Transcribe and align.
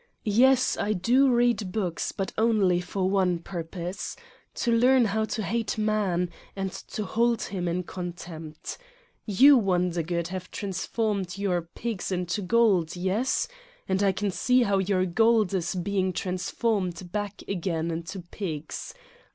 Yes, 0.25 0.77
I 0.77 0.93
do 0.93 1.29
read 1.31 1.71
books 1.71 2.11
but 2.11 2.33
only 2.35 2.81
for 2.81 3.07
one 3.07 3.37
purpose; 3.37 4.15
to 4.55 4.71
learn 4.71 5.05
how 5.05 5.25
to 5.25 5.43
hate 5.43 5.77
man 5.77 6.31
and 6.55 6.71
to 6.71 7.05
hold 7.05 7.43
him 7.43 7.67
in 7.67 7.83
contempt. 7.83 8.79
You, 9.27 9.55
Wondergood, 9.59 10.29
have 10.29 10.49
transformed 10.49 11.37
your 11.37 11.61
pigs 11.61 12.11
into 12.11 12.41
gold, 12.41 12.95
yes? 12.95 13.47
And 13.87 14.01
I 14.01 14.11
can 14.11 14.31
see 14.31 14.63
how 14.63 14.79
your 14.79 15.05
gold 15.05 15.53
is 15.53 15.75
being 15.75 16.13
transformed 16.13 17.11
back 17.11 17.43
again 17.47 17.91
into 17.91 18.21
pigs. 18.21 18.95